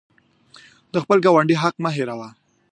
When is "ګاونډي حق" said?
1.25-1.75